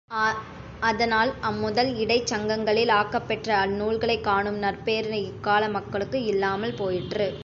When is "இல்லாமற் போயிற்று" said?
6.25-7.27